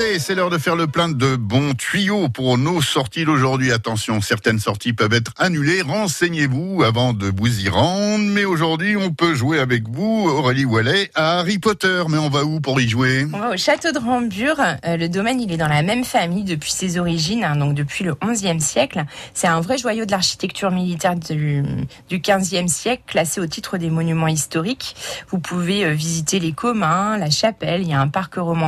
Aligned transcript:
Allez, 0.00 0.20
c'est 0.20 0.36
l'heure 0.36 0.48
de 0.48 0.58
faire 0.58 0.76
le 0.76 0.86
plein 0.86 1.08
de 1.08 1.34
bons 1.34 1.74
tuyaux 1.74 2.28
pour 2.28 2.56
nos 2.56 2.80
sorties 2.80 3.24
d'aujourd'hui. 3.24 3.72
Attention, 3.72 4.20
certaines 4.20 4.60
sorties 4.60 4.92
peuvent 4.92 5.12
être 5.12 5.32
annulées. 5.38 5.82
Renseignez-vous 5.82 6.84
avant 6.84 7.14
de 7.14 7.32
vous 7.36 7.64
y 7.64 7.68
rendre. 7.68 8.22
Mais 8.22 8.44
aujourd'hui, 8.44 8.96
on 8.96 9.10
peut 9.10 9.34
jouer 9.34 9.58
avec 9.58 9.88
vous, 9.88 10.28
Aurélie 10.28 10.66
Wallet, 10.66 11.10
à 11.16 11.38
Harry 11.40 11.58
Potter. 11.58 12.04
Mais 12.08 12.18
on 12.18 12.28
va 12.28 12.44
où 12.44 12.60
pour 12.60 12.80
y 12.80 12.88
jouer? 12.88 13.26
On 13.32 13.40
va 13.40 13.50
au 13.50 13.56
château 13.56 13.90
de 13.90 13.98
Rambure. 13.98 14.60
Euh, 14.86 14.96
le 14.96 15.08
domaine, 15.08 15.40
il 15.40 15.50
est 15.50 15.56
dans 15.56 15.66
la 15.66 15.82
même 15.82 16.04
famille 16.04 16.44
depuis 16.44 16.70
ses 16.70 17.00
origines, 17.00 17.42
hein, 17.42 17.56
donc 17.56 17.74
depuis 17.74 18.04
le 18.04 18.14
XIe 18.14 18.60
siècle. 18.60 19.04
C'est 19.34 19.48
un 19.48 19.60
vrai 19.60 19.78
joyau 19.78 20.04
de 20.04 20.12
l'architecture 20.12 20.70
militaire 20.70 21.16
du, 21.16 21.64
du 22.08 22.20
XVe 22.20 22.68
siècle, 22.68 23.02
classé 23.08 23.40
au 23.40 23.48
titre 23.48 23.78
des 23.78 23.90
monuments 23.90 24.28
historiques. 24.28 24.94
Vous 25.30 25.40
pouvez 25.40 25.84
euh, 25.84 25.90
visiter 25.90 26.38
les 26.38 26.52
communs, 26.52 27.18
la 27.18 27.30
chapelle. 27.30 27.82
Il 27.82 27.88
y 27.88 27.94
a 27.94 28.00
un 28.00 28.06
parc 28.06 28.36
roman 28.36 28.66